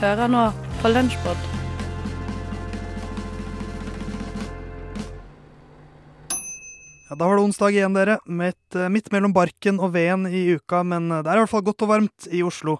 [0.00, 0.46] Hører nå
[0.80, 1.40] på Lunsjpod.
[7.10, 8.16] Ja, Da var det onsdag igjen, dere.
[8.24, 11.52] Midt, eh, midt mellom barken og veden i uka, men eh, det er i hvert
[11.52, 12.78] fall godt og varmt i Oslo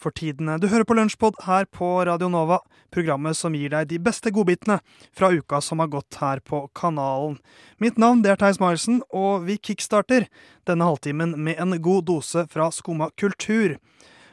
[0.00, 0.48] for tiden.
[0.60, 4.80] Du hører på Lunsjpod her på Radio Nova, programmet som gir deg de beste godbitene
[5.12, 7.36] fra uka som har gått her på kanalen.
[7.76, 10.24] Mitt navn det er Theis Maelsen, og vi kickstarter
[10.64, 13.76] denne halvtimen med en god dose fra Skumma kultur.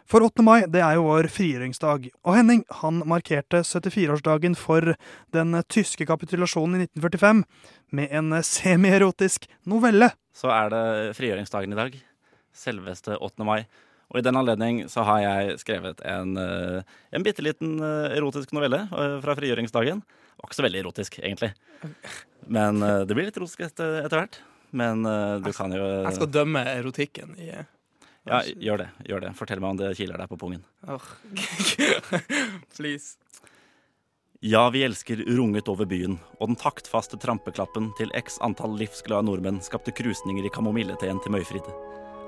[0.09, 0.41] For 8.
[0.41, 4.95] mai det er jo vår frigjøringsdag, og Henning han markerte 74-årsdagen for
[5.35, 7.43] den tyske kapitulasjonen i 1945
[7.93, 10.09] med en semierotisk novelle.
[10.33, 12.01] så er det frigjøringsdagen i dag.
[12.57, 13.45] Selveste 8.
[13.45, 13.67] mai.
[14.09, 16.81] Og i den anledning så har jeg skrevet en, eh,
[17.13, 20.01] en bitte liten eh, erotisk novelle eh, fra frigjøringsdagen.
[20.01, 21.53] Det var ikke så veldig erotisk, egentlig.
[22.47, 24.39] Men det blir litt erotisk etter, etter hvert.
[24.71, 25.03] Men
[25.43, 27.51] du kan jo Jeg skal dømme erotikken i
[28.27, 28.89] Ja, gjør det.
[29.07, 29.31] gjør det.
[29.37, 30.63] Fortell meg om det kiler deg på pungen.
[30.87, 31.05] Åh.
[32.75, 33.17] Please.
[34.41, 39.59] Ja, vi elsker runget over byen, og den taktfaste trampeklappen til x antall livsglade nordmenn
[39.59, 41.65] skapte krusninger i kamomilleteen til Møyfrid.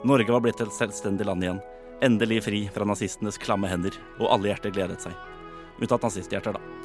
[0.03, 1.61] Norge var blitt et selvstendig land igjen,
[2.03, 5.15] endelig fri fra nazistenes klamme hender, og alle hjerter gledet seg.
[5.79, 6.81] Unntatt nazisthjerter, da.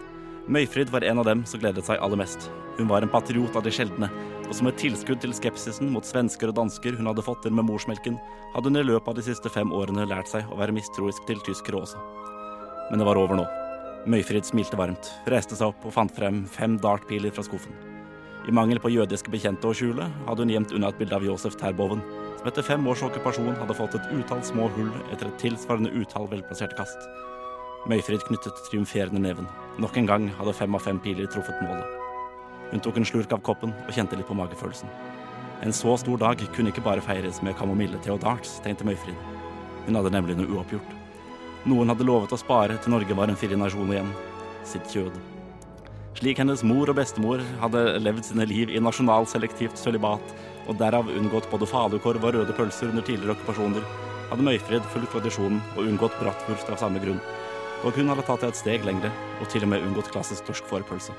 [0.46, 2.46] Møyfrid var en av dem som gledet seg aller mest.
[2.78, 4.06] Hun var en patriot av de sjeldne,
[4.46, 7.66] og som et tilskudd til skepsisen mot svensker og dansker hun hadde fått inn med
[7.66, 8.18] morsmelken,
[8.54, 11.42] hadde hun i løpet av de siste fem årene lært seg å være mistroisk til
[11.46, 12.02] tyskere også.
[12.90, 13.46] Men det var over nå.
[14.06, 17.74] Møyfrid smilte varmt, reiste seg opp og fant frem fem dartpiler fra skuffen.
[18.46, 21.58] I mangel på jødiske bekjente å skjule, hadde hun gjemt unna et bilde av Josef
[21.58, 22.04] Terboven,
[22.38, 26.30] som etter fem års okkupasjon hadde fått et utall små hull etter et tilsvarende utall
[26.30, 27.10] velplasserte kast.
[27.90, 29.50] Møyfrid knyttet triumferende neven.
[29.82, 31.95] Nok en gang hadde fem av fem piler truffet målet.
[32.72, 34.90] Hun tok en slurk av koppen og kjente litt på magefølelsen.
[35.64, 39.16] En så stor dag kunne ikke bare feires med kamomille-te og darts, tenkte Møyfrid.
[39.86, 40.96] Hun hadde nemlig noe uoppgjort.
[41.66, 44.12] Noen hadde lovet å spare til Norge var en fri nasjon igjen.
[44.66, 45.16] Sitt kjød.
[46.16, 50.34] Slik hennes mor og bestemor hadde levd sine liv i nasjonalselektivt sølibat,
[50.66, 53.84] og derav unngått både falukorv og røde pølser under tidligere okkupasjoner,
[54.30, 57.22] hadde Møyfrid fulgt tradisjonen og unngått bratwurst av samme grunn.
[57.84, 60.66] Og hun hadde tatt det et steg lengre, og til og med unngått klassisk torsk
[60.70, 61.14] fårpølse.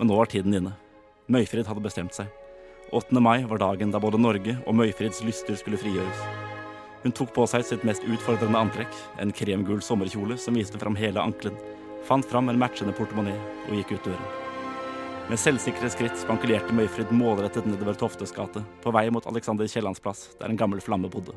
[0.00, 0.70] Men nå var tiden inne.
[1.28, 2.30] Møyfrid hadde bestemt seg.
[2.96, 3.20] 8.
[3.20, 6.22] mai var dagen da både Norge og Møyfrids lyster skulle frigjøres.
[7.02, 11.20] Hun tok på seg sitt mest utfordrende antrekk, en kremgul sommerkjole som viste fram hele
[11.20, 11.60] ankelen,
[12.08, 13.36] fant fram en matchende portemonee
[13.68, 14.34] og gikk ut døren.
[15.28, 20.30] Med selvsikre skritt spankulerte Møyfrid målrettet nedover Toftes gate, på vei mot Alexander Kiellands plass,
[20.40, 21.36] der en gammel flamme bodde.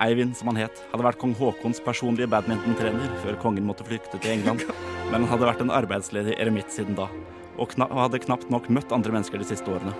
[0.00, 4.38] Eivind, som han het, hadde vært kong Haakons personlige badmintontrener før kongen måtte flykte til
[4.38, 4.64] England,
[5.12, 7.12] men han hadde vært en arbeidsledig eremitt siden da,
[7.58, 9.94] og, kna hadde knapt nok møtt andre mennesker de siste årene.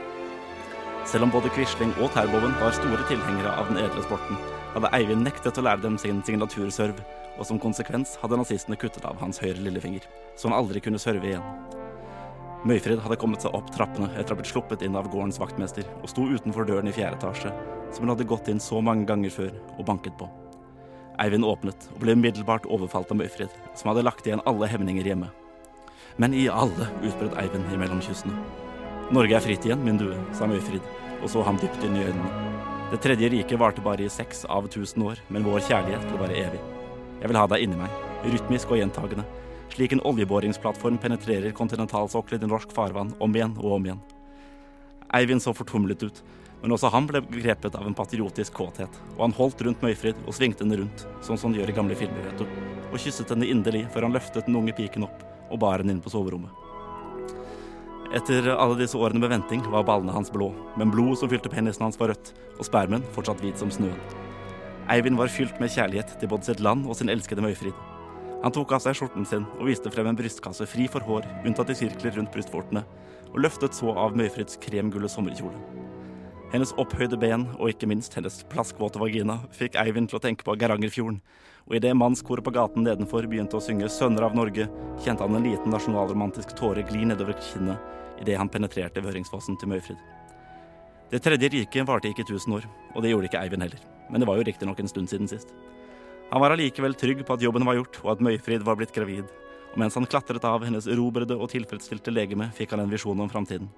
[1.09, 4.37] Selv om både Quisling og Terboven var store tilhengere av den edle sporten,
[4.75, 6.99] hadde Eivind nektet å lære dem sin signaturserv,
[7.39, 10.05] og som konsekvens hadde nazistene kuttet av hans høyre lillefinger,
[10.37, 11.47] så han aldri kunne serve igjen.
[12.69, 15.87] Møyfrid hadde kommet seg opp trappene etter å ha blitt sluppet inn av gårdens vaktmester,
[16.03, 17.55] og sto utenfor døren i fjerde etasje,
[17.95, 20.29] som hun hadde gått inn så mange ganger før og banket på.
[21.23, 25.31] Eivind åpnet og ble umiddelbart overfalt av Møyfrid, som hadde lagt igjen alle hemninger hjemme.
[26.19, 28.35] Men i alle, utbrøt Eivind imellom kyssene.
[29.15, 30.83] Norge er fritt igjen, min due, sa Møyfrid,
[31.23, 32.31] og så ham dypt inn i øynene.
[32.91, 36.41] Det tredje riket varte bare i seks av tusen år, men vår kjærlighet vil være
[36.41, 36.63] evig.
[37.21, 39.27] Jeg vil ha deg inni meg, rytmisk og gjentagende,
[39.77, 44.03] slik en oljeboringsplattform penetrerer kontinentalsokkelen i norsk farvann om igjen og om igjen.
[45.15, 46.21] Eivind så fortumlet ut,
[46.65, 50.35] men også han ble grepet av en patriotisk kåthet, og han holdt rundt Møyfrid og
[50.35, 53.47] svingte henne rundt, sånn som han gjør i gamle filmer, vet du, og kysset henne
[53.47, 56.53] inderlig før han løftet den unge piken opp og bar henne inn på soverommet.
[58.17, 60.49] Etter alle disse årene med venting var ballene hans blå,
[60.81, 63.99] men blodet som fylte penisen hans var rødt, og spermen fortsatt hvit som snøen.
[64.89, 67.77] Eivind var fylt med kjærlighet til både sitt land og sin elskede Møyfrid.
[68.41, 71.75] Han tok av seg skjorten sin og viste frem en brystkasse fri for hår, unntatt
[71.75, 72.87] i sirkler rundt brystvortene,
[73.29, 75.61] og løftet så av Møyfrids kremgulle sommerkjole.
[76.55, 80.57] Hennes opphøyde ben, og ikke minst hennes plaskvåte vagina, fikk Eivind til å tenke på
[80.57, 81.21] Geirangerfjorden,
[81.69, 84.69] og idet mannskoret på gaten nedenfor begynte å synge 'Sønner av Norge',
[85.05, 87.79] kjente han en liten nasjonalromantisk tåre gli nedover kinnet
[88.21, 89.99] idet han penetrerte Vøringsfossen til Møyfrid.
[91.11, 93.81] Det tredje riket varte ikke tusen år, og det gjorde ikke Eivind heller,
[94.11, 95.53] men det var jo riktignok en stund siden sist.
[96.33, 99.25] Han var allikevel trygg på at jobben var gjort, og at Møyfrid var blitt gravid,
[99.73, 103.31] og mens han klatret av hennes erobrede og tilfredsstilte legeme, fikk han en visjon om
[103.31, 103.69] framtiden.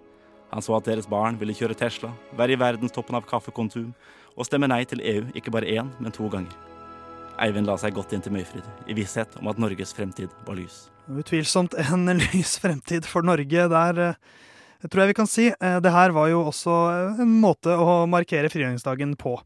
[0.50, 3.92] Han så at deres barn ville kjøre Tesla, være i verdenstoppen av kaffekonsum
[4.34, 6.54] og stemme nei til EU ikke bare én, men to ganger.
[7.38, 10.88] Eivind la seg godt inn til Møyfrid, i visshet om at Norges fremtid var lys.
[11.10, 13.98] Utvilsomt en lys fremtid for Norge der.
[13.98, 15.46] eh, tror jeg vi kan si.
[15.52, 19.38] Eh, Det her var jo også eh, en måte å markere frigjøringsdagen på.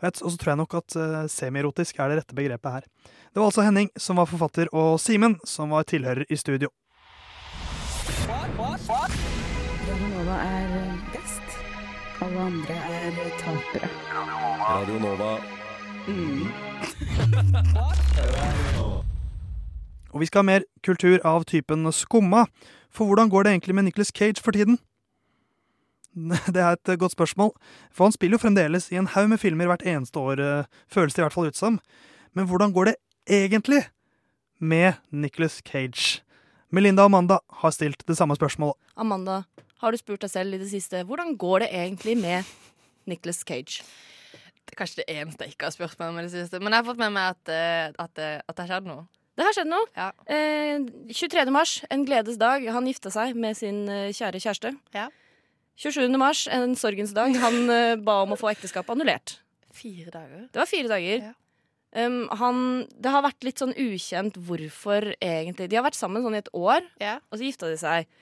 [0.00, 0.94] Og så tror jeg nok at
[1.28, 2.84] semierotisk er det rette begrepet her.
[3.34, 6.70] Det var altså Henning som var forfatter, og Simen som var tilhører i studio.
[8.30, 10.72] Radio Nova er
[11.12, 11.58] best.
[12.24, 13.90] Alle andre er tapere.
[14.64, 15.59] Radio Nova.
[20.10, 22.46] Og vi skal ha mer kultur av typen skumma.
[22.90, 24.78] For hvordan går det egentlig med Nicholas Cage for tiden?
[26.54, 27.52] Det er et godt spørsmål,
[27.94, 31.14] for han spiller jo fremdeles i en haug med filmer hvert eneste år, eh, føles
[31.14, 31.78] det i hvert fall ut som.
[32.34, 32.94] Men hvordan går det
[33.30, 33.84] egentlig
[34.58, 36.22] med Nicholas Cage?
[36.70, 38.74] Melinda og Amanda har stilt det samme spørsmålet.
[38.96, 39.42] Amanda,
[39.80, 42.42] har du spurt deg selv i det siste hvordan går det egentlig med
[43.06, 43.82] Nicholas Cage?
[44.70, 46.60] Det er kanskje det eneste jeg ikke har spurt meg om i det siste.
[46.62, 49.08] Men jeg har fått med meg at, eh, at, eh, at det har skjedd noe.
[49.34, 49.88] Det har skjedd noe.
[49.96, 50.10] Ja.
[50.30, 51.50] Eh, 23.
[51.50, 52.62] mars, en gledes dag.
[52.70, 54.72] Han gifta seg med sin eh, kjære kjæreste.
[54.94, 55.08] Ja.
[55.80, 56.06] 27.
[56.20, 57.34] mars, en sorgens dag.
[57.42, 59.40] Han eh, ba om å få ekteskapet annullert.
[59.74, 60.46] Fire dager.
[60.54, 61.26] Det var fire dager.
[61.30, 61.34] Ja.
[61.90, 62.58] Um, han,
[63.02, 66.50] det har vært litt sånn ukjent hvorfor egentlig De har vært sammen sånn i et
[66.54, 66.84] år,
[67.18, 68.12] og så gifta de seg.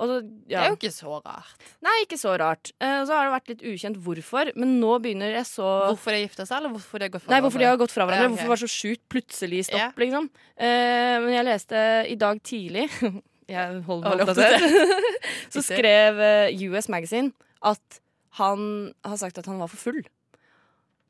[0.00, 0.06] Ja.
[0.06, 1.64] Og så, Det er jo ikke så rart.
[1.84, 2.70] Nei, ikke så rart.
[2.80, 6.22] Eh, så har det vært litt ukjent hvorfor, men nå begynner jeg så Hvorfor de
[6.22, 8.24] gifta seg, eller hvorfor de har gått fra Nei, hvorfor de har gått fra hverandre.
[8.24, 8.36] Ja, okay.
[8.38, 9.98] Hvorfor det var så sjukt plutselig stopp, yeah.
[10.00, 10.30] liksom.
[10.56, 12.86] Eh, men jeg leste i dag tidlig
[13.50, 15.10] Jeg holder meg oppdatert.
[15.54, 17.34] så skrev eh, US Magazine
[17.66, 18.00] at
[18.38, 20.00] han har sagt at han var for full.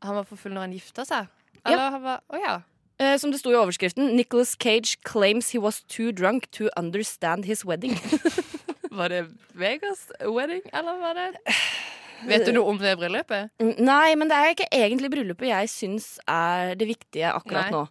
[0.03, 1.29] Han var for full når han gifta seg?
[1.69, 1.91] Ja.
[1.93, 2.55] Han var Å ja.
[3.01, 7.45] Eh, som det sto i overskriften, Nicholas Cage claims he was too drunk to understand
[7.45, 7.97] his wedding.
[8.91, 9.21] Var det
[9.55, 11.29] Vegas wedding, eller var det
[12.29, 13.49] Vet du noe om det bryllupet?
[13.63, 17.79] Mm, Nei, men det er ikke egentlig bryllupet jeg syns er det viktige akkurat Nei.
[17.79, 17.85] nå.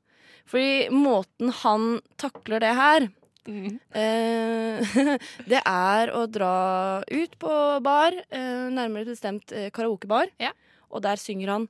[0.49, 1.87] Fordi måten han
[2.21, 3.07] takler det her
[3.49, 3.79] Mm.
[3.95, 4.89] eh,
[5.49, 10.51] Det er å dra ut på bar, eh, nærmere bestemt eh, karaokebar, Ja.
[10.91, 11.65] og der synger han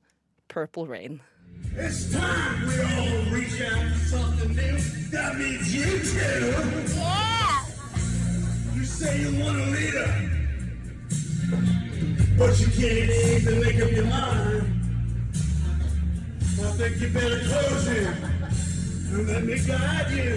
[0.50, 1.20] Purple Rain.
[1.78, 4.76] It's time we all reach out for something new.
[5.14, 7.29] That means you too.
[9.00, 9.14] Yeah.
[9.14, 10.30] You say you want a leader,
[12.36, 14.80] but you can't seem to make up your mind.
[16.60, 20.32] I think you better close it and let me guide you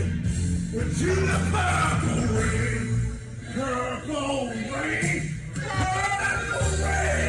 [0.79, 2.83] into the purple rain.
[3.53, 5.21] Purple rain.
[5.53, 7.23] Purple rain.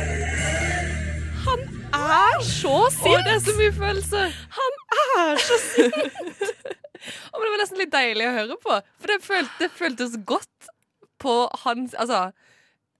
[1.94, 4.32] Er så Å, det er så mye følelser!
[4.56, 4.72] Han
[5.22, 5.94] er så sint!
[7.30, 8.78] Å, men det var nesten litt deilig å høre på.
[8.98, 10.53] For det, følte, det føltes godt
[11.24, 11.34] på
[11.64, 12.20] hans Altså,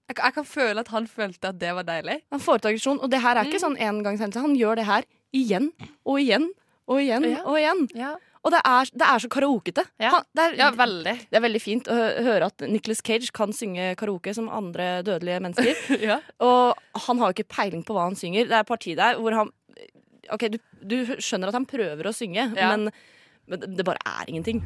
[0.09, 2.19] jeg, jeg kan føle at han følte at det var deilig.
[2.33, 4.41] Han får ut aggresjon, og det her er ikke sånn engangshendelse.
[4.45, 5.71] Han gjør det her igjen
[6.05, 6.49] og igjen
[6.85, 7.39] og igjen Ja.
[7.49, 7.79] og igjen.
[7.97, 8.11] Ja,
[8.45, 9.81] Og det er, det er så karaokete.
[9.97, 10.11] Ja.
[10.13, 11.13] Han, det, er, ja veldig.
[11.31, 11.95] det er veldig fint å
[12.27, 15.81] høre at Nicholas Cage kan synge karaoke som andre dødelige mennesker.
[16.11, 16.19] Ja.
[16.45, 16.77] og
[17.07, 18.45] han har jo ikke peiling på hva han synger.
[18.45, 19.49] Det er et parti der hvor han
[20.33, 22.69] OK, du, du skjønner at han prøver å synge, Ja.
[22.75, 22.91] men,
[23.49, 24.61] men det- det bare er ingenting.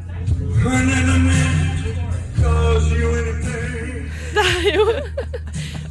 [2.43, 4.09] Calls you anything.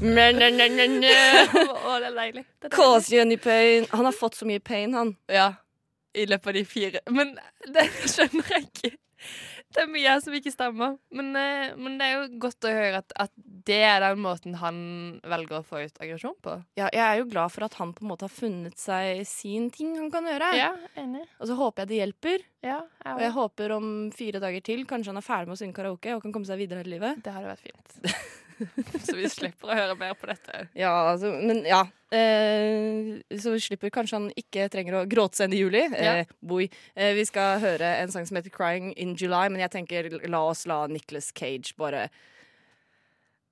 [0.00, 1.10] Men, men, men, men, men.
[1.58, 2.44] Å, det er deilig.
[2.44, 2.74] Det er deilig.
[2.76, 3.86] Cause you any pain.
[3.90, 5.16] Han har fått så mye pain, han.
[5.26, 5.52] Ja.
[6.14, 7.00] I løpet av de fire.
[7.10, 7.34] Men
[7.74, 8.92] det skjønner jeg ikke.
[9.74, 10.94] Det er mye som ikke stemmer.
[11.12, 13.32] Men, eh, men det er jo godt å høre at, at
[13.68, 14.78] det er den måten han
[15.28, 16.54] velger å få ut aggresjon på.
[16.80, 19.68] Ja, jeg er jo glad for at han på en måte har funnet seg sin
[19.74, 20.50] ting han kan gjøre.
[20.56, 21.26] Ja, enig.
[21.36, 22.46] Og så håper jeg det hjelper.
[22.64, 22.80] Ja,
[23.12, 26.16] Og jeg håper om fire dager til kanskje han er ferdig med å synge karaoke
[26.16, 27.20] og kan komme seg videre i livet.
[27.22, 27.98] Det hadde vært fint.
[29.06, 30.66] Så vi slipper å høre mer på dette.
[30.78, 31.84] Ja, altså, men ja.
[32.08, 35.82] Eh, så vi slipper kanskje han ikke trenger å gråte seg inn i juli.
[35.92, 36.68] Eh, boy.
[36.96, 40.40] Eh, vi skal høre en sang som heter 'Crying in July', men jeg tenker la
[40.48, 42.08] oss la Nicholas Cage bare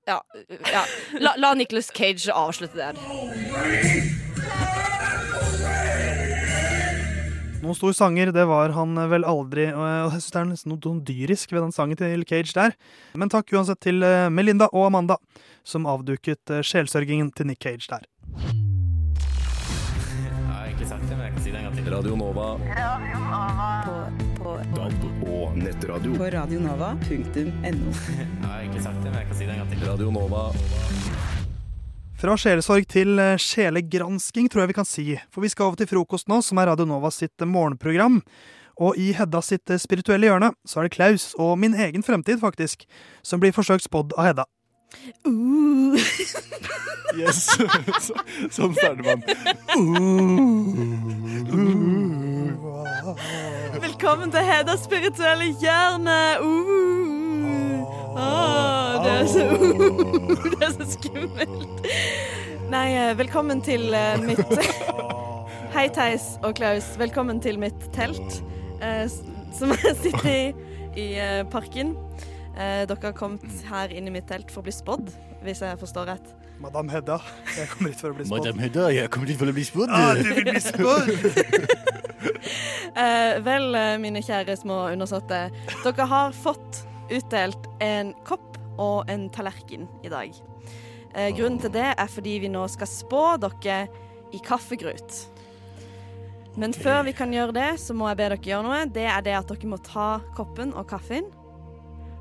[0.07, 0.23] Ja.
[0.73, 0.85] ja.
[1.19, 2.95] La, la Nicholas Cage avslutte der.
[7.67, 9.65] Noen stor sanger, det var han vel aldri.
[9.75, 12.77] Og jeg synes det er nesten noe dyrisk ved den sangen til Cage der.
[13.19, 15.17] Men takk uansett til eh, Melinda og Amanda,
[15.67, 18.07] som avduket eh, sjelsørgingen til Nick Cage der.
[21.87, 22.47] Radio Nova.
[23.87, 23.97] På,
[24.43, 26.15] på, DAB og nettradio.
[26.19, 27.91] på radionova.no.
[29.87, 30.51] Radio Nova.
[32.17, 35.05] Fra sjelesorg til eh, sjelegransking, tror jeg vi kan si.
[35.29, 38.23] For vi skal over til frokost nå, som er Radio Nova sitt eh, morgenprogram.
[38.81, 42.41] Og i Hedda sitt eh, spirituelle hjørne så er det Klaus, og min egen fremtid
[42.41, 42.87] faktisk,
[43.21, 44.45] som blir forsøkt spådd av Hedda.
[45.27, 45.97] Uh.
[47.17, 47.47] Yes.
[48.05, 48.13] Så,
[48.53, 49.23] sånn starter man.
[49.73, 49.81] Uh.
[53.81, 56.19] Velkommen til Hedas spirituelle hjørne.
[56.43, 57.16] Uh.
[58.17, 59.45] Ah, Det er så,
[60.53, 61.89] det er så skummelt.
[62.73, 64.41] Nei, eh, velkommen til eh, mitt
[65.77, 66.89] Hei, Theis og Klaus.
[66.99, 68.39] Velkommen til mitt telt,
[68.81, 69.05] eh,
[69.55, 70.41] som jeg sitter i
[70.97, 71.93] i eh, parken.
[72.57, 75.11] Eh, dere har kommet her inn i mitt telt for å bli spådd,
[75.45, 76.31] hvis jeg forstår rett.
[76.57, 77.19] Madam Hedda,
[77.53, 78.39] jeg kommer hit for å bli spådd.
[78.47, 79.93] Madam Hedda, jeg kommer hit for å bli spådd.
[79.93, 81.13] Ah, du vil bli spådd!
[82.97, 85.51] Eh, vel, mine kjære små undersåtte.
[85.85, 86.79] Dere har fått
[87.13, 90.35] utdelt en kopp og en tallerken i dag.
[91.17, 93.87] Eh, grunnen til det er fordi vi nå skal spå dere
[94.37, 95.23] i kaffegrut.
[96.57, 98.85] Men før vi kan gjøre det, så må jeg be dere gjøre noe.
[98.93, 101.29] Det er det at dere må ta koppen og kaffen.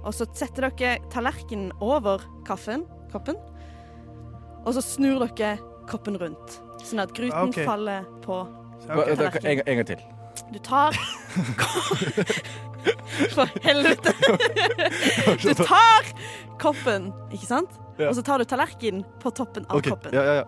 [0.05, 3.39] Og så setter dere tallerkenen over kaffen, koppen.
[4.65, 5.55] Og så snur dere
[5.89, 7.65] koppen rundt, sånn at gruten okay.
[7.67, 8.43] faller på
[8.85, 10.01] Hva- En, en gang til.
[10.53, 10.93] Du tar
[13.35, 14.13] For helvete!
[15.45, 16.11] Du tar
[16.61, 17.79] koppen, ikke sant?
[17.99, 18.09] Ja.
[18.09, 19.93] Og så tar du tallerkenen på toppen av okay.
[19.93, 20.15] koppen.
[20.15, 20.45] Ja, ja, ja.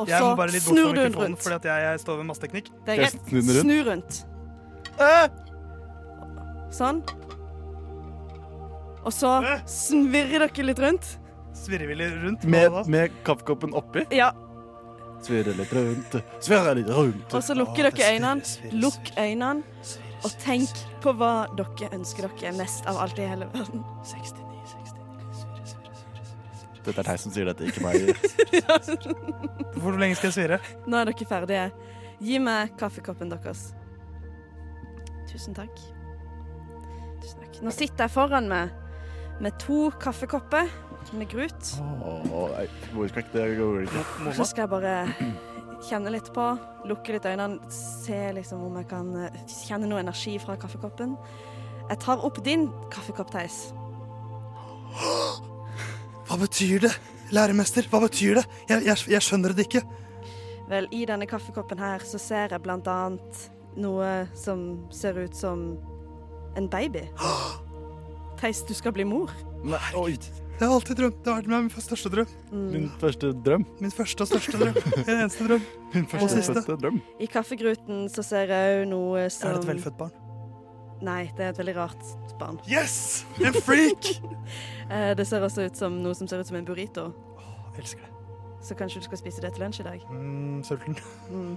[0.00, 1.42] Og så snur du den rundt.
[1.42, 2.68] fordi at jeg, jeg står ved masseteknikk.
[2.86, 3.32] Det er greit.
[3.60, 4.20] snu rundt?
[5.00, 5.40] Rundt.
[6.74, 7.02] Sånn.
[9.00, 9.32] Og så
[9.68, 11.16] svirrer dere litt rundt.
[11.56, 12.44] Svirrer vi litt rundt?
[12.48, 14.06] Med, med kaffekoppen oppi.
[14.14, 14.30] Ja.
[15.24, 17.34] Svirre litt rundt, svirre litt rundt.
[17.36, 18.76] Og så lukker dere øynene.
[18.80, 19.98] Lukk øynene.
[20.20, 23.84] Og tenk på hva dere ønsker dere mest av alt i hele verden.
[26.80, 27.96] Dette er deg som sier dette, ikke meg.
[29.80, 30.60] Hvor lenge skal jeg svire?
[30.88, 31.64] Nå er dere ferdige.
[32.20, 33.70] Gi meg kaffekoppen deres.
[35.30, 35.82] Tusen takk.
[37.22, 37.60] Tusen takk.
[37.64, 38.72] Nå sitter jeg foran meg
[39.40, 40.68] med to kaffekopper
[41.16, 41.70] med grut.
[42.04, 43.68] Oh, nei, hvor skal ikke det gå?
[44.26, 44.96] Og så skal jeg bare
[45.84, 46.46] kjenne litt på,
[46.88, 51.16] lukke litt øynene, se liksom om jeg kan eh, kjenne noe energi fra kaffekoppen.
[51.90, 53.70] Jeg tar opp din kaffekopp, Theis.
[56.28, 56.92] Hva betyr det?
[57.34, 58.44] Læremester, hva betyr det?
[58.68, 59.82] Jeg, jeg, jeg skjønner det ikke.
[60.70, 63.44] Vel, i denne kaffekoppen her så ser jeg blant annet
[63.78, 65.64] noe som ser ut som
[66.58, 67.04] en baby.
[68.40, 69.30] Theis, du skal bli mor.
[69.62, 70.14] Nei, oi.
[70.60, 71.20] Jeg har alltid drømt.
[71.24, 72.32] Det har vært min største drøm.
[72.52, 73.62] Min første drøm.
[73.80, 74.74] Min første og største drøm.
[75.06, 75.62] Min eneste drøm.
[75.94, 76.62] Min Og første siste.
[76.66, 76.98] fødte drøm.
[77.16, 80.12] I kaffegruten så ser jeg òg noe som Er det et velfødt barn?
[81.00, 82.60] Nei, det er et veldig rart barn.
[82.68, 83.24] Yes!
[83.40, 84.10] En freak!
[84.90, 87.04] Eh, det ser også ut som noe som ser ut som en burrito.
[87.78, 88.08] Elsker det.
[88.66, 90.00] Så kanskje du skal spise det til lunsj i dag.
[90.10, 90.96] Mm, sulten.
[91.30, 91.52] Mm.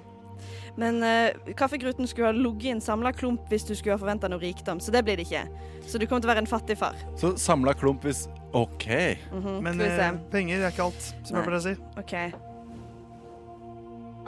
[0.77, 4.29] Men uh, kaffegruten skulle ha ligget i en samla klump hvis du skulle ha forventa
[4.29, 5.47] noe rikdom, så det blir det ikke.
[5.89, 7.01] Så du kommer til å være en fattig far.
[7.17, 8.87] Så samla klump hvis OK.
[9.31, 11.75] Mhm, Men skal vi eh, penger er ikke alt, som jeg pleier å si.
[11.97, 12.31] Okay.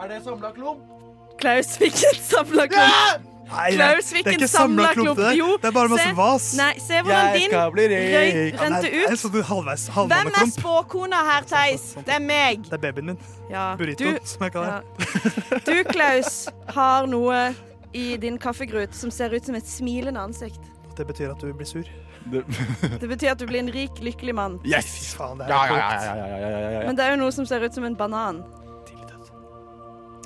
[0.01, 0.91] Er det samla klump?
[1.39, 3.31] Klaus fikk en samla klump.
[3.45, 5.19] Nei, det, Klaus det fikk er en ikke samla klump.
[5.37, 6.15] Jo, Det er bare masse se.
[6.17, 6.47] vas.
[6.57, 8.07] Nei, se hvordan din bli rik.
[8.15, 9.19] Ja, nei, ut.
[9.21, 11.85] sånn halvveis, Hvem er spåkona her, Theis?
[12.01, 12.65] Det er meg.
[12.65, 13.19] Det er babyen min.
[13.51, 15.05] Ja, Burrito, du, som jeg kaller det.
[15.05, 15.59] ja.
[15.67, 16.33] du, Klaus,
[16.73, 17.53] har noe
[17.93, 20.71] i din kaffegrut som ser ut som et smilende ansikt.
[20.97, 21.85] Det betyr at du blir sur.
[22.25, 22.41] Det,
[23.01, 24.59] Det betyr at du blir en rik, lykkelig mann.
[24.65, 25.13] yes!
[25.17, 26.85] Faen, det er Ja, ja, ja, ja, ja, ja, ja, ja.
[26.89, 28.43] Men det er jo noe som ser ut som en banan.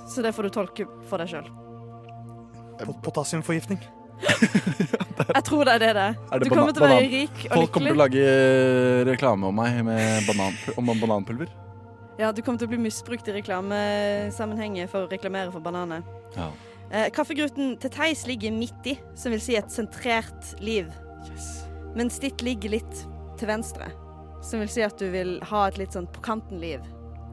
[0.09, 1.47] Så det får du tolke for deg sjøl.
[2.81, 3.77] Pot- Potassiumforgiftning.
[5.35, 6.41] Jeg tror det er det det er.
[6.43, 7.51] Du kommer til å være rik og lykkelig.
[7.53, 8.23] Folk kommer til å lage
[9.11, 11.51] reklame om meg med banan, om bananpulver.
[12.19, 16.01] Ja, du kommer til å bli misbrukt i reklamesammenhenger for å reklamere for bananer.
[16.35, 16.49] Ja.
[16.89, 20.89] Eh, kaffegruten til Theis ligger midt i, som vil si et sentrert liv.
[21.95, 23.05] Mens ditt ligger litt
[23.39, 23.87] til venstre,
[24.45, 26.81] som vil si at du vil ha et litt sånn på kanten-liv.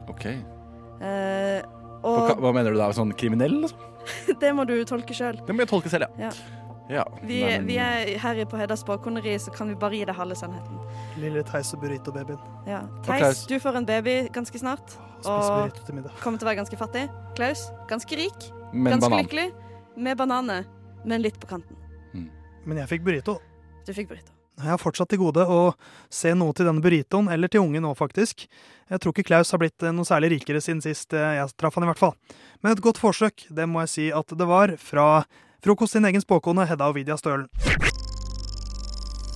[0.09, 0.25] OK.
[0.27, 1.61] Eh,
[2.01, 2.89] Hva, og hva mener du da?
[2.95, 3.59] Sånn kriminell?
[3.63, 3.79] Liksom?
[4.41, 5.39] det må du tolke sjøl.
[5.45, 6.29] Det må jeg tolke selv, ja.
[6.29, 7.01] Ja.
[7.01, 7.03] ja.
[7.21, 10.15] Vi, nei, men- vi er her på Hedda spåkoneri, så kan vi bare gi deg
[10.17, 10.79] halve sannheten.
[11.21, 12.39] Lille Theis og burrito-babyen.
[12.69, 12.81] Ja.
[13.05, 13.43] Klaus.
[13.43, 14.95] Theis, du får en baby ganske snart.
[15.17, 16.15] Spise Og burrito til middag.
[16.23, 17.05] kommer til å være ganske fattig.
[17.37, 18.49] Klaus, ganske rik.
[18.73, 19.25] Men ganske banan.
[19.25, 19.47] lykkelig.
[19.97, 20.65] Med bananer,
[21.05, 21.75] men litt på kanten.
[22.67, 23.37] Men jeg fikk burrito.
[23.87, 24.33] Du fikk burrito.
[24.57, 25.59] Jeg har fortsatt til gode å
[26.09, 28.47] se noe til denne burritoen, eller til ungen nå, faktisk.
[28.89, 31.77] Jeg tror ikke Klaus har blitt eh, noe særlig rikere siden sist eh, jeg traff
[31.77, 32.15] han, i hvert fall.
[32.63, 35.25] Men et godt forsøk, det må jeg si at det var, fra
[35.65, 37.47] Frokost sin egen spåkone Hedda Ovidia Stølen.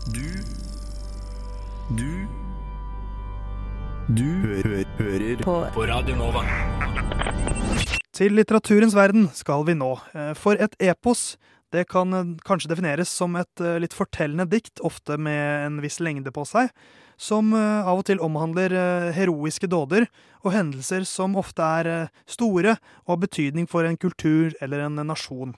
[0.10, 0.26] Du
[1.98, 2.10] Du
[4.16, 6.42] Du hø hø hører På på Radio Nova.
[8.16, 9.94] Til litteraturens verden skal vi nå.
[10.16, 11.36] Eh, For et epos
[11.72, 16.02] det kan eh, kanskje defineres som et eh, litt fortellende dikt, ofte med en viss
[16.04, 16.72] lengde på seg,
[17.22, 18.76] som eh, av og til omhandler
[19.16, 20.08] heroiske dåder
[20.44, 22.76] og hendelser som ofte er store
[23.06, 25.56] og har betydning for en kultur eller en nasjon.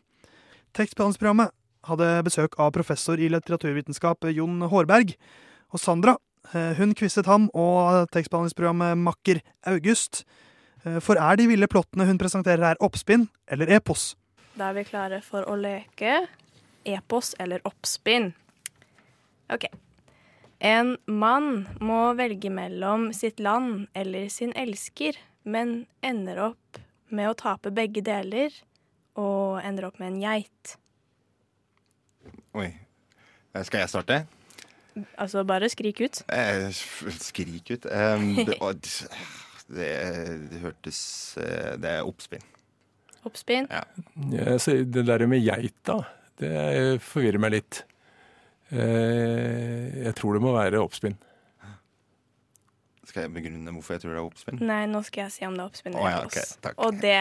[0.78, 1.54] Tekstbehandlingsprogrammet
[1.88, 5.18] hadde besøk av professor i litteraturvitenskap Jon Hårberg,
[5.74, 6.18] Og Sandra
[6.78, 10.24] hun quizet ham og tekstbehandlingsprogrammet Makker August.
[11.02, 14.14] For er de ville plottene hun presenterer her oppspinn eller epos?
[14.54, 16.28] Da er vi klare for å leke
[16.86, 18.32] epos eller oppspinn.
[19.54, 19.66] OK.
[20.64, 26.80] En mann må velge mellom sitt land eller sin elsker, men ender opp
[27.14, 28.54] med å tape begge deler
[29.20, 30.78] og ender opp med en geit.
[32.54, 32.70] Oi.
[33.66, 34.24] Skal jeg starte?
[35.18, 36.22] Altså, bare skrik ut.
[36.30, 36.70] Eh,
[37.18, 37.86] skrik ut.
[37.90, 38.58] Um, det,
[39.68, 39.92] det,
[40.54, 41.04] det hørtes
[41.42, 42.46] eh, Det er oppspinn.
[43.26, 43.68] Oppspinn.
[43.72, 43.84] Ja.
[44.34, 46.00] Ja, så det der med geita,
[46.42, 47.84] det forvirrer meg litt.
[48.74, 51.16] Eh, Jeg tror det må være oppspinn.
[53.08, 54.62] Skal jeg begrunne hvorfor jeg tror det er oppspinn?
[54.66, 56.74] Nei, nå skal jeg si om det er oppspinn Oh, ja, okay.
[56.82, 57.18] Og det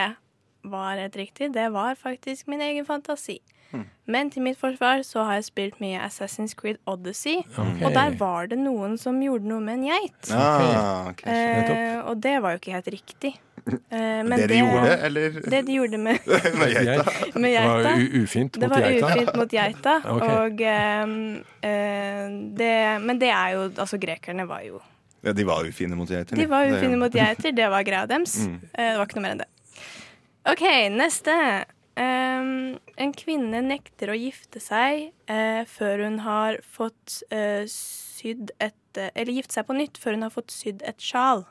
[0.63, 1.51] var helt riktig.
[1.53, 3.39] Det var faktisk min egen fantasi.
[3.73, 3.87] Hmm.
[4.05, 7.85] Men til mitt forsvar så har jeg spilt mye Assassin's Creed Odyssey, Okay.
[7.85, 10.29] og der var det noen som gjorde noe med en geit.
[10.31, 11.31] Ah, okay.
[11.33, 13.31] eh, og det var jo ikke helt riktig.
[13.65, 15.39] Eh, men Det de gjorde, eller?
[15.49, 16.19] Det de gjorde med,
[16.59, 17.15] Med geita?
[17.33, 17.95] med Det var geita.
[17.97, 19.07] u- ufint Det mot var geita.
[19.09, 19.95] ufint mot geita.
[20.15, 20.35] okay.
[20.37, 22.27] Og ehm, eh,
[22.59, 22.73] det
[23.07, 24.81] Men det er jo Altså, grekerne var jo
[25.23, 26.35] Ja, de var ufine mot geiter.
[26.35, 28.37] De var ufine mot geiter, det var greia deres.
[28.45, 28.59] Mm.
[28.73, 29.49] Eh, Det var ikke noe mer enn det.
[30.49, 31.33] OK, neste.
[31.93, 38.97] Um, en kvinne nekter å gifte seg uh, før hun har fått uh, sydd et
[38.97, 41.45] eh, Eller gifte seg på nytt før hun har fått sydd et sjal.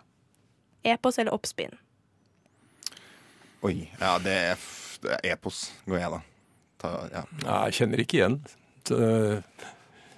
[0.83, 1.77] Epos eller oppspinn.
[3.63, 3.77] Oi.
[4.01, 6.21] Ja, det er, f- det er epos, går jeg da.
[6.83, 7.23] Ta, ja.
[7.47, 8.41] Ja, jeg kjenner ikke igjen.
[8.83, 8.99] Så,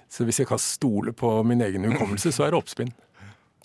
[0.09, 2.89] så hvis jeg kan stole på min egen hukommelse, så er det oppspinn.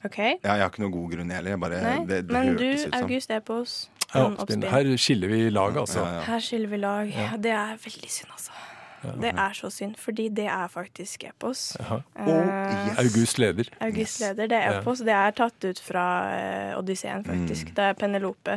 [0.04, 0.18] OK?
[0.20, 1.54] Ja, jeg har ikke noen god grunn heller.
[1.56, 2.66] Jeg bare, Nei, det, det men du,
[3.00, 3.78] August Epos.
[4.14, 4.64] Ja, oppspinn.
[4.64, 4.68] oppspinn.
[4.70, 6.04] Her skiller vi lag, altså.
[6.26, 7.10] Her skiller vi lag.
[7.14, 7.30] Ja.
[7.36, 8.50] Det er veldig synd, altså.
[9.00, 11.76] Det er så synd, fordi det er faktisk epos.
[11.80, 12.98] Og yes.
[12.98, 13.70] August leder.
[13.80, 15.00] August leder, det er epos.
[15.06, 17.70] Det er tatt ut fra uh, Odysseen, faktisk.
[17.70, 17.74] Mm.
[17.76, 18.56] Det er Penelope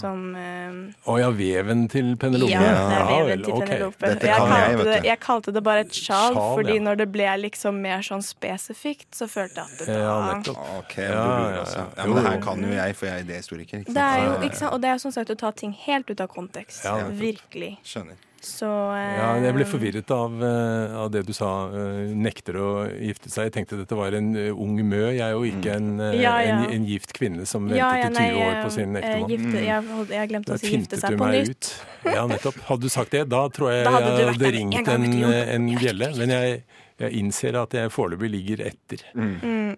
[0.00, 2.50] som eh, Å ja, veven til Penelope.
[2.50, 3.62] Ja, det er veven til.
[3.62, 4.10] Penelope.
[4.10, 6.84] Jeg, kalte det, jeg kalte det bare et sjal, Sjal, fordi ja.
[6.88, 10.62] når det ble liksom mer sånn spesifikt, så følte jeg at det Ja, nettopp.
[10.80, 11.86] Ok, Ja, ja, ja.
[11.96, 13.86] ja, men det her kan jo jeg, for jeg er idéhistoriker.
[13.86, 14.72] det er jo, ikke sant?
[14.74, 16.84] Og det er jo som sagt å ta ting helt ut av kontekst.
[16.86, 16.98] Ja.
[17.16, 17.76] Virkelig.
[17.86, 18.22] Skjønner.
[18.46, 21.48] Så eh, Ja, jeg ble forvirret av, eh, av det du sa.
[21.74, 23.48] eh, nekter å gifte seg.
[23.48, 26.54] Jeg tenkte dette var en eh, ung mø, jeg, og ikke en, eh, Ja, ja.
[26.62, 29.30] en, en gift kvinne som ventet ja, ja, i 20 år på sin eh, ektemann.
[29.34, 31.50] gifte- jeg, jeg glemte Da å si gifte seg på nytt.
[31.50, 32.12] ut.
[32.14, 32.60] Ja, nettopp.
[32.70, 35.08] Hadde du sagt det, da tror jeg Da hadde jeg hadde ringt en,
[35.56, 36.12] en bjelle.
[36.22, 36.62] Men jeg,
[37.02, 39.02] jeg innser at jeg foreløpig ligger etter.
[39.18, 39.74] Mm.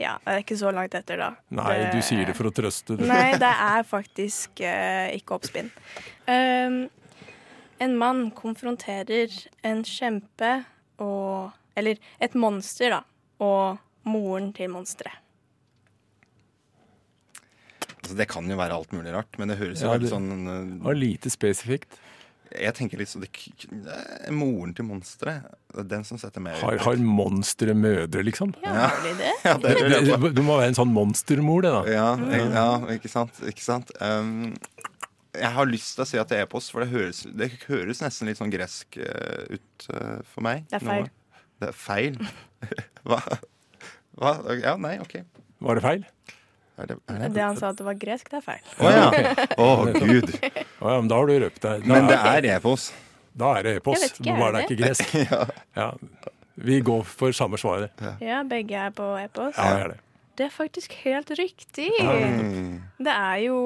[0.00, 1.26] Ja, det er ikke så langt etter, da.
[1.52, 2.94] Nei, du sier det for å trøste.
[2.96, 3.04] Det.
[3.10, 5.68] Nei, det er faktisk uh, ikke oppspinn.
[6.24, 6.78] Um,
[7.82, 9.32] en mann konfronterer
[9.66, 10.60] en kjempe
[11.02, 12.98] og Eller et monster, da.
[13.40, 15.22] Og moren til monsteret.
[18.02, 20.32] Altså, det kan jo være alt mulig rart, men det høres jo Ja, veldig sånn
[20.36, 21.96] eh, var lite spesifikt.
[22.52, 23.30] Jeg tenker litt sånn det,
[23.86, 25.46] det Moren til monsteret.
[25.72, 28.52] Er Den som setter meg Har, har monstre mødre, liksom?
[28.60, 29.32] Ja, har de det?
[29.48, 30.10] Ja, det Du.
[30.26, 31.82] Det, det må være en sånn monstermor, det, da.
[31.88, 33.40] Ja, ja ikke sant.
[33.48, 33.94] Ikke sant?
[34.02, 34.52] Um,
[35.32, 38.02] jeg har lyst til å si at det er e-post, for det høres, det høres
[38.04, 40.66] nesten litt sånn gresk uh, ut uh, for meg.
[40.70, 41.08] Det er feil.
[41.08, 41.38] Nå.
[41.62, 42.18] Det er feil?
[43.08, 43.20] Hva?
[44.20, 44.34] Hva?
[44.60, 45.20] Ja, nei, OK.
[45.62, 46.04] Var det feil?
[46.80, 47.30] Er det, er det?
[47.36, 48.62] Det han sa at det var gresk, det er feil.
[48.80, 49.08] Å ja.
[49.60, 50.32] Å, gud.
[50.82, 51.84] Oh, ja, men da har du røpt deg.
[51.84, 52.94] Da Men det er e-post.
[53.38, 54.18] Da er det e-post.
[54.18, 55.12] Nå er Var det ikke gresk?
[55.78, 55.92] ja.
[56.58, 57.94] Vi går for samme svaret.
[58.02, 59.60] Ja, Ja, begge er på e-post.
[59.60, 60.00] Ja, det er det.
[60.36, 61.90] Det er faktisk helt riktig.
[62.00, 62.80] Mm.
[62.98, 63.56] Det er jo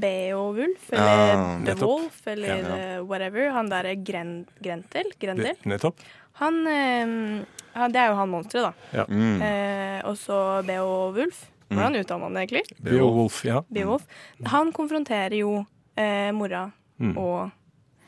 [0.00, 1.76] Beowulf, Beowulf, Ja, The.
[1.86, 2.76] Wolf, eller Ja.
[2.76, 3.02] ja.
[3.02, 3.50] whatever.
[3.52, 5.04] Han derre Gren Grentel.
[5.20, 5.44] Grendel.
[5.54, 6.00] Det- Nettopp.
[6.40, 7.44] Han, eh,
[7.88, 8.98] Det er jo han monsteret, da.
[8.98, 9.04] Ja.
[9.08, 9.40] Mm.
[9.42, 11.46] Eh, og så Beowulf.
[11.70, 12.76] Hvordan uttaler man det egentlig?
[12.82, 13.60] Beowulf, ja.
[13.72, 14.02] Beowulf.
[14.46, 15.64] Han konfronterer jo
[15.96, 17.16] eh, mora Mm.
[17.16, 17.50] og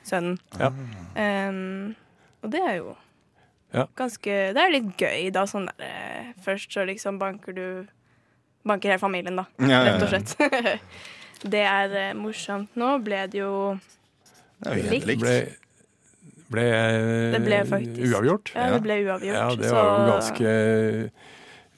[0.05, 0.39] sønnen.
[0.59, 0.69] Ja.
[1.49, 1.95] Um,
[2.43, 2.97] og det er jo
[3.73, 3.87] Ja.
[3.97, 5.45] ganske Det er litt gøy, da.
[5.47, 7.87] Sånn der, eh, først så liksom banker du
[8.65, 9.47] Banker hele familien, da.
[9.59, 9.97] Ja, ja, ja.
[9.97, 10.79] Rett og slett.
[11.55, 12.71] det er eh, morsomt.
[12.79, 13.53] Nå ble det jo
[14.63, 15.07] Det er jo helt likt.
[15.11, 15.23] likt.
[15.25, 15.37] Ble,
[16.53, 16.67] ble,
[17.35, 18.53] Det ble faktisk uavgjort?
[18.55, 19.35] Ja, det ble uavgjort.
[19.35, 20.53] Ja, det var jo ganske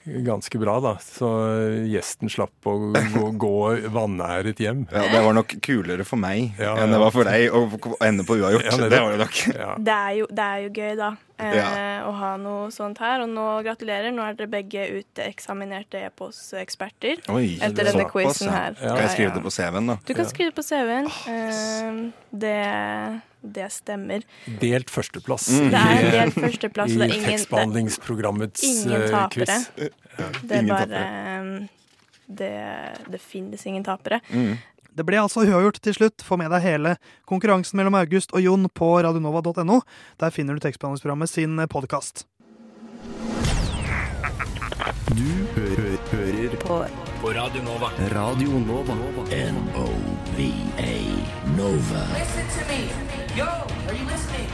[0.05, 0.95] Ganske bra, da.
[1.01, 1.29] Så
[1.88, 3.53] gjesten slapp å gå, gå
[3.95, 4.83] vanæret hjem.
[4.93, 7.62] Ja, det var nok kulere for meg Ja, enn det var for deg å
[8.05, 8.67] ende på uavgjort.
[8.69, 9.38] Ja, det, det var det nok.
[9.55, 9.71] Ja.
[9.81, 11.11] det, er jo, det er jo gøy, da.
[11.40, 11.69] eh, Ja.
[12.05, 13.25] å ha noe sånt her.
[13.25, 17.25] Og nå gratulerer, nå er dere begge uteksaminerte e-posteksperter.
[17.33, 18.59] Oi, etter denne quizen ja.
[18.59, 18.77] her.
[18.83, 19.99] Kan jeg skrive det på CV-en, da?
[20.05, 21.09] Du kan skrive det på CV-en.
[21.33, 22.03] Eh,
[22.45, 22.59] det,
[23.45, 24.25] det stemmer.
[24.61, 25.71] Delt førsteplass Mm.
[25.71, 28.85] Det er delt førsteplass, i tekstbehandlingsprogrammets quiz.
[28.87, 29.59] ingen eh, tapere.
[30.43, 31.67] Det er bare eh,
[32.27, 32.53] det,
[33.13, 34.21] det finnes ingen tapere.
[34.95, 36.23] Det ble altså uavgjort til slutt.
[36.25, 36.97] Få med deg hele
[37.29, 39.81] konkurransen mellom August og Jon på radionova.no.
[40.23, 42.27] Der finner du tekstbehandlingsprogrammet sin podkast.
[45.15, 46.85] Du hø hø hører På
[47.25, 47.91] på Radio Nova.
[48.13, 50.24] Radio Nova.
[50.35, 52.03] N-O-V-A Nova.
[52.18, 52.88] Listen to me.
[53.38, 54.49] Yo, are you listening?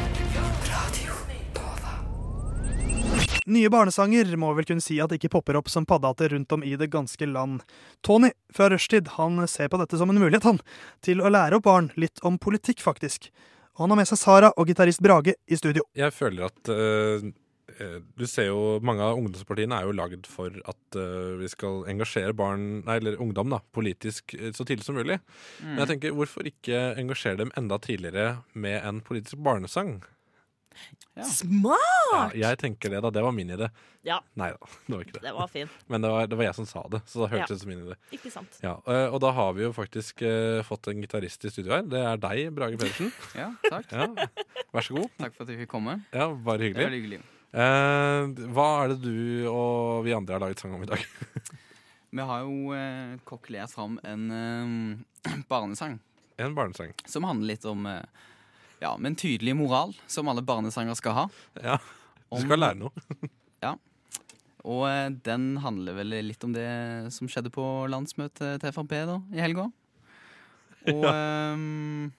[3.47, 6.63] Nye barnesanger må vel kunne si at det ikke popper opp som paddehatter rundt om
[6.63, 7.65] i det ganske land.
[8.05, 10.61] Tony fra Rushtid han ser på dette som en mulighet han,
[11.01, 13.31] til å lære opp barn litt om politikk, faktisk.
[13.75, 15.87] Og han har med seg Sara og gitarist Brage i studio.
[15.97, 17.31] Jeg føler at eh,
[18.17, 22.35] Du ser jo mange av ungdomspartiene er jo lagd for at uh, vi skal engasjere
[22.37, 25.21] barn, nei, eller ungdom da, politisk eh, så tidlig som mulig.
[25.61, 25.67] Mm.
[25.75, 30.01] Men jeg tenker, hvorfor ikke engasjere dem enda tidligere med en politisk barnesang?
[31.19, 32.35] Ja, Smart!
[32.39, 33.11] jeg tenker det, da.
[33.13, 33.67] Det var min idé.
[34.07, 34.21] Ja.
[34.39, 35.23] Nei da, det var ikke det.
[35.27, 35.73] Det var fin.
[35.91, 37.57] Men det var, det var jeg som sa det, så da hørtes Ja.
[37.59, 37.97] ut som min idé.
[38.17, 38.61] Ikke sant.
[38.65, 41.83] Ja, eh, og da har vi jo faktisk uh, fått en gitarist i studio her.
[41.91, 43.13] Det er deg, Brage Pedersen.
[43.41, 43.91] Ja, takk.
[43.93, 44.09] Ja.
[44.73, 45.11] Vær så god.
[45.19, 45.99] Takk for at du fikk komme.
[46.15, 46.81] Ja, bare hyggelig.
[46.81, 47.21] Det var hyggelig.
[47.51, 51.03] Eh, hva er det du og vi andre har laget sang om i dag?
[52.11, 55.93] Vi har jo eh, kokkelert fram en eh, barnesang.
[56.43, 56.91] En barnesang.
[57.07, 58.03] Som handler litt om eh,
[58.83, 61.25] ja, med en tydelig moral, som alle barnesanger skal ha.
[61.63, 61.77] Ja,
[62.33, 63.05] du skal lære noe.
[63.67, 63.77] ja.
[64.67, 66.67] Og eh, den handler vel litt om det
[67.15, 69.69] som skjedde på landsmøtet til Frp da, i helga.
[70.91, 71.15] Og Ja.
[71.15, 72.11] ehm,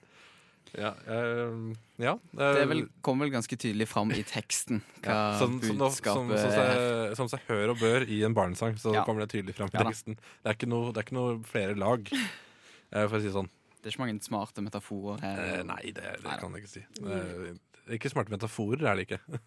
[0.77, 1.55] Ja, eh,
[1.99, 5.67] ja det er vel, kommer vel ganske tydelig fram i teksten hva Ja, som, som,
[5.67, 7.15] som, som, budskapet som, er.
[7.19, 9.03] som seg hør og bør i en barnesang, så Ja.
[9.07, 10.15] kommer det tydelig fram i Ja teksten.
[10.15, 12.07] Det er ikke noe, det er ikke noe flere lag,
[12.93, 13.51] eh, for å si det sånn.
[13.81, 15.37] Det er ikke mange smarte metaforer her.
[15.57, 16.83] Eh, nei, det, det kan jeg ikke si.
[17.01, 19.21] Eh, ikke smarte metaforer er det ikke.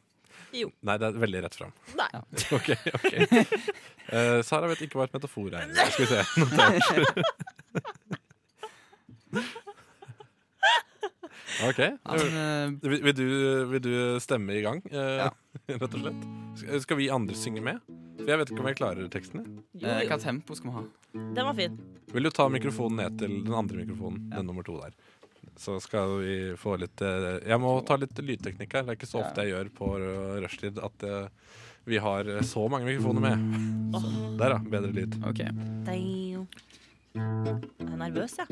[0.54, 0.68] Jo.
[0.86, 1.70] Nei, det er veldig rett fram.
[1.98, 2.08] Nei.
[2.14, 2.20] Ja.
[2.54, 2.68] OK.
[2.98, 3.14] ok
[4.14, 5.70] Eh, Sara vet ikke hva et metafor er.
[5.94, 6.20] Skal vi se.
[6.42, 6.82] Notert.
[11.68, 11.80] OK.
[12.82, 13.24] Vil, vil, du,
[13.72, 13.92] vil du
[14.24, 15.28] stemme i gang, ja.
[15.70, 16.24] rett og slett?
[16.60, 17.80] Skal- Skal vi andre synge med?
[18.18, 19.42] For Jeg vet ikke om jeg klarer teksten.
[19.74, 19.84] jeg.
[19.90, 20.84] Eh, hva tempo skal vi ha?
[21.34, 21.74] Den var fin.
[22.14, 24.28] Vil du ta mikrofonen ned til den andre mikrofonen?
[24.32, 24.94] Den nummer to der.
[25.60, 28.86] Så skal vi få litt eh, Jeg må ta litt lydteknikk her.
[28.86, 31.28] Det er ikke så ofte jeg gjør på eh, rushtid at eh,
[31.90, 33.92] vi har eh, så mange mikrofoner med.
[33.94, 34.62] Så, der, ja.
[34.72, 35.18] Bedre lyd.
[35.28, 35.44] Ok.
[37.14, 38.46] Jeg er nervøs, jeg.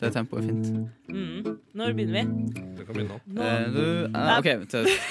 [0.00, 0.66] Det tempoet er fint.
[1.08, 1.58] Mm.
[1.74, 2.62] Når begynner vi?
[2.78, 3.18] Du kan begynne nå.
[3.26, 3.42] Nå.
[3.42, 4.44] Eh, du, eh, OK,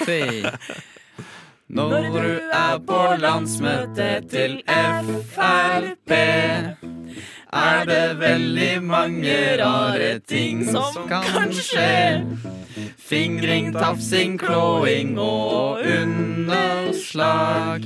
[0.04, 0.20] tre.
[1.68, 4.62] Når Når du er på landsmøtet til
[5.34, 6.10] Frp,
[7.52, 12.24] er det veldig mange rare ting som kan skje.
[12.96, 17.84] Fingring, tafsing, klåing og underslag.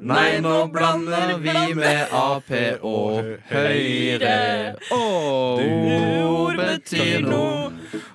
[0.00, 2.50] Nei, nå blander vi med Ap
[2.86, 4.74] og Høyre.
[4.94, 7.72] Og ord betyr noe.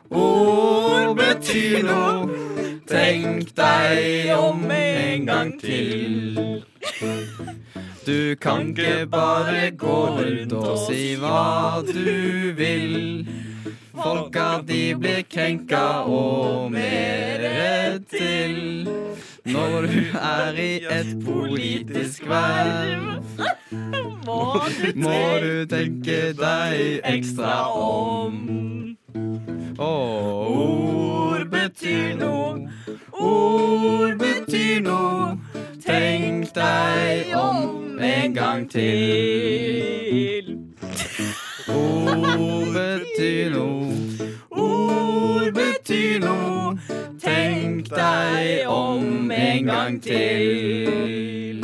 [0.09, 2.39] Ord betyr noe.
[2.87, 6.63] Tenk deg om en gang til.
[8.05, 13.27] Du kan ikke bare gå rundt og si hva du vil.
[13.93, 18.57] Folka de blir krenka og mere til.
[19.45, 19.99] Når du
[20.37, 23.23] er i et politisk verv,
[24.95, 28.39] må du tenke deg ekstra om.
[29.77, 31.33] Oh.
[31.33, 32.69] ord betyr noe.
[33.11, 35.37] Ord betyr noe.
[35.85, 40.57] Tenk deg om en gang til.
[41.67, 44.29] Ord betyr noe.
[44.51, 46.77] Ord betyr noe.
[47.23, 47.62] Tenk
[47.95, 51.63] deg om en gang til.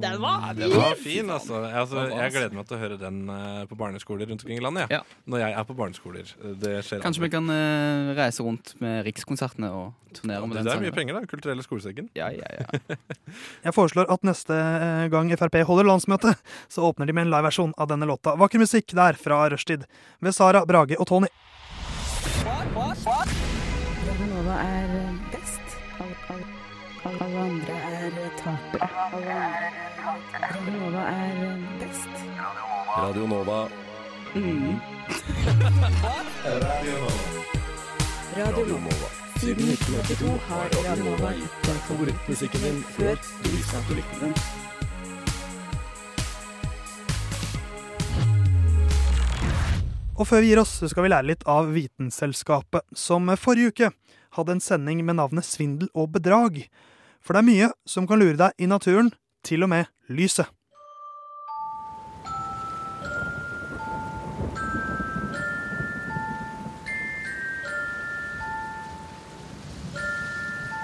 [0.00, 1.60] Den var Ja, det var fin, altså.
[1.64, 2.04] altså.
[2.10, 4.92] Jeg gleder meg til å høre den eh, på barneskoler rundt omkring i landet.
[4.92, 5.00] Ja.
[5.26, 6.32] Når jeg er på barneskoler.
[6.62, 10.72] Det skjer Kanskje vi kan uh, reise rundt med Rikskonsertene og turnere med Det den
[10.76, 11.30] er mye penger, da.
[11.30, 12.10] Kulturelle skolesekken.
[12.18, 12.98] Ja, ja, ja.
[13.66, 16.36] Jeg foreslår at neste eh, gang Frp holder landsmøte,
[16.72, 18.36] så åpner de med en liveversjon av denne låta.
[18.40, 19.88] Vakker musikk der fra rushtid
[20.20, 21.32] ved Sara, Brage og Tony.
[24.46, 25.66] Radio Nova er best.
[25.98, 26.46] Alle, alle,
[27.04, 28.88] alle, alle andre er tapere.
[30.54, 32.14] Radio Nova er best.
[32.96, 33.68] Radio Nova.
[38.36, 39.08] Radio Nova.
[39.40, 44.16] Siden 1982 har Radio Nova gitt deg favorittmusikken din før du visste at du likte
[44.22, 44.34] den.
[50.16, 53.90] Og før vi gir oss, så skal vi lære litt av Vitenselskapet, som forrige uke
[54.36, 56.66] hadde en sending med navnet Svindel og bedrag.
[57.24, 59.10] For det er mye som kan lure deg i naturen,
[59.46, 60.46] til og med lyset.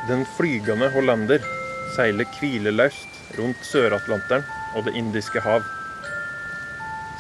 [0.09, 1.45] Den flygende hollander
[1.95, 4.43] seiler hvileløst rundt Sør-Atlanteren
[4.75, 5.63] og Det indiske hav.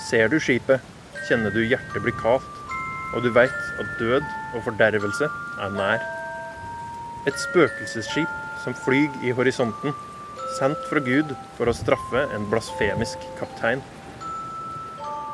[0.08, 0.82] Ser du skipet,
[1.28, 2.48] kjenner du hjertet bli kaldt,
[3.14, 4.24] og du veit at død
[4.56, 5.30] og fordervelse
[5.62, 6.02] er nær.
[7.26, 8.30] Et spøkelsesskip
[8.64, 9.94] som flyg i horisonten,
[10.58, 13.82] sendt fra Gud for å straffe en blasfemisk kaptein.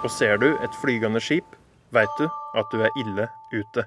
[0.05, 1.57] Og ser du et flygende skip,
[1.95, 3.87] veit du at du er ille ute.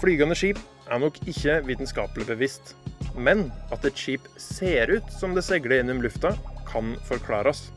[0.00, 0.58] Flygende skip
[0.90, 2.74] er nok ikke vitenskapelig bevisst,
[3.14, 6.34] men at et skip ser ut som det seiler gjennom lufta,
[6.70, 7.68] kan forklares.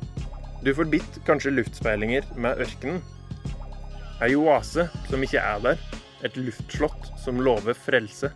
[0.64, 3.02] Du forbitt kanskje luftspeilinger med ørkenen.
[4.24, 5.80] Ei oase som ikke er der,
[6.24, 8.30] et luftslott som lover frelse.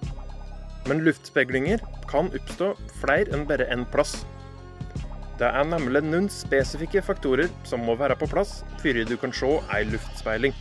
[0.88, 4.26] Men luftspeglinger kan oppstå flere enn bare én plass.
[5.38, 9.52] Det er nemlig noen spesifikke faktorer som må være på plass før du kan se
[9.76, 10.56] ei luftspeiling.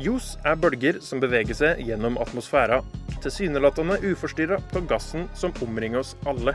[0.00, 2.80] Ljos er bølger som beveger seg gjennom atmosfæra,
[3.20, 6.54] tilsynelatende uforstyrra av gassen som omringer oss alle.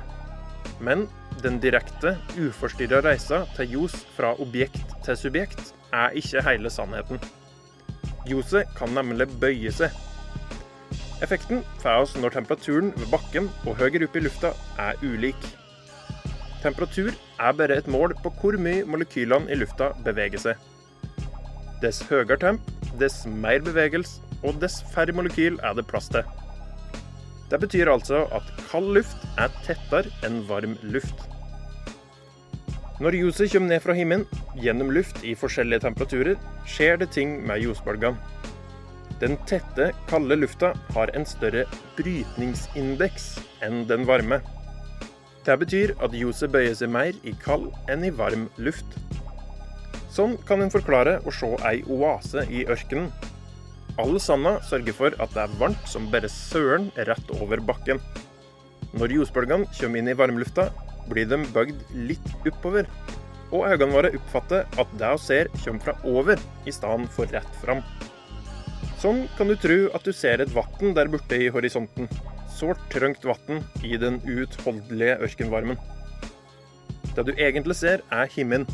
[0.82, 1.06] Men
[1.44, 7.22] den direkte, uforstyrra reisa til ljos fra objekt til subjekt er ikke hele sannheten.
[8.30, 9.94] Ljoset kan nemlig bøye seg.
[11.24, 15.48] Effekten får oss når temperaturen ved bakken og høyere opp i lufta er ulik.
[16.64, 20.64] Temperatur er bare et mål på hvor mye molekylene i lufta beveger seg.
[21.84, 26.26] Dess høyere temp, dess mer bevegelse, og dess færre molekyl er det plass til.
[27.52, 31.28] Det betyr altså at kald luft er tettere enn varm luft.
[32.96, 34.24] Når ljuset kommer ned fra himmelen,
[34.56, 38.16] gjennom luft i forskjellige temperaturer, skjer det ting med ljosbølgene.
[39.20, 41.66] Den tette, kalde lufta har en større
[41.98, 43.28] brytningsindeks
[43.68, 44.40] enn den varme.
[45.44, 48.96] Det betyr at ljuset bøyer seg mer i kald enn i varm luft.
[50.16, 53.12] Sånn kan en forklare å se ei oase i ørkenen.
[54.00, 58.00] All sanda sørger for at det er varmt som bare søren rett over bakken.
[58.96, 60.70] Når ljosbølgene kommer inn i varmlufta,
[61.10, 62.90] blir de bøgd litt oppover.
[63.54, 67.60] Og øynene våre oppfatter at det vi ser, kommer fra over i stedet for rett
[67.62, 67.84] fram.
[69.02, 72.10] Sånn kan du tro at du ser et vann der borte i horisonten.
[72.56, 75.78] Sårt trangt vann i den uutholdelige ørkenvarmen.
[77.16, 78.66] Det du egentlig ser, er himmelen,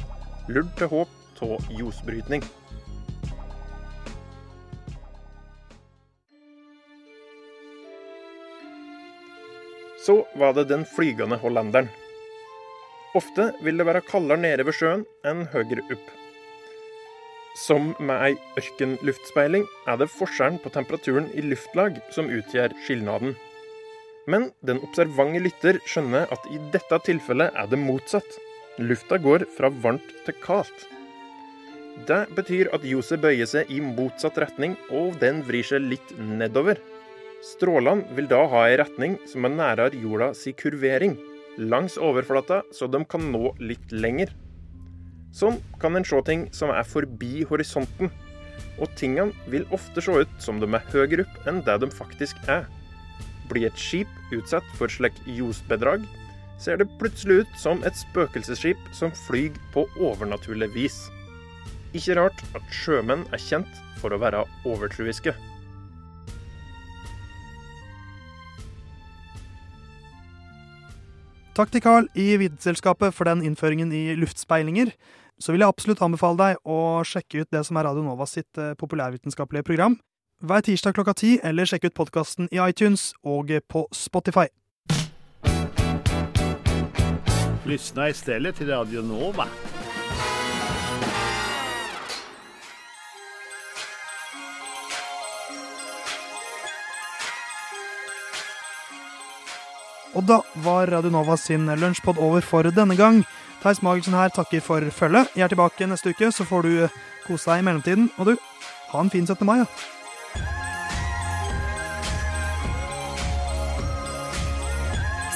[0.47, 2.43] lurt til håp av ljosbrytning.
[10.01, 11.89] Så var det den flygende hollenderen.
[13.17, 16.11] Ofte vil det være kaldere nede ved sjøen enn høyere opp.
[17.59, 23.35] Som med ei ørkenluftspeiling er det forskjellen på temperaturen i luftlag som utgjør skilnaden.
[24.31, 28.37] Men den observante lytter skjønner at i dette tilfellet er det motsatt.
[28.79, 30.87] Lufta går fra varmt til kaldt.
[32.07, 36.79] Det betyr at ljoset bøyer seg i motsatt retning, og den vrir seg litt nedover.
[37.43, 41.17] Strålene vil da ha en retning som er nærere jorda si kurvering,
[41.57, 44.31] langs overflata, så de kan nå litt lenger.
[45.35, 48.11] Sånn kan en se ting som er forbi horisonten,
[48.81, 52.39] og tingene vil ofte se ut som de er høyere opp enn det de faktisk
[52.51, 52.65] er.
[53.51, 56.03] Blir et skip utsatt for slik ljosbedrag,
[56.61, 60.99] ser det plutselig ut som et spøkelsesskip som flyr på overnaturlig vis.
[61.97, 65.33] Ikke rart at sjømenn er kjent for å være overtruiske.
[71.51, 74.93] Takk til Carl i Vitenselskapet for den innføringen i luftspeilinger.
[75.41, 78.55] Så vil jeg absolutt anbefale deg å sjekke ut det som er Radio Nova sitt
[78.61, 79.97] eh, populærvitenskapelige program.
[80.41, 84.47] Hver tirsdag klokka ti, eller sjekk ut podkasten i iTunes og på Spotify.
[87.65, 89.47] Lyssna istället till Radio Nova.
[100.15, 103.23] Og da var Radio Nova sin lunsjpod over for denne gang.
[103.63, 105.31] Theis Magelsen her takker for følget.
[105.35, 106.71] Jeg er tilbake neste uke, så får du
[107.27, 108.11] kose deg i mellomtiden.
[108.17, 108.35] Og du,
[108.91, 109.45] ha en fin 17.
[109.45, 109.65] mai, da.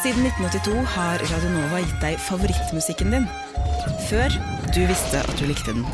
[0.04, 3.26] Siden 1982 har Radio Nova gitt deg favorittmusikken din.
[4.10, 4.30] Før
[4.76, 5.88] du visste at du likte den.